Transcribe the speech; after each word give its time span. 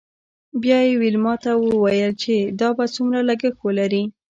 بیا 0.61 0.77
یې 0.87 0.93
ویلما 1.01 1.33
ته 1.43 1.51
وویل 1.55 2.11
چې 2.23 2.35
دا 2.59 2.69
به 2.77 2.85
څومره 2.95 3.19
لګښت 3.29 3.59
ولري 3.61 4.03